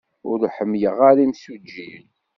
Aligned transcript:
Ur 0.29 0.39
ḥemmleɣ 0.55 0.97
ara 1.09 1.21
imsujjiyen. 1.25 2.07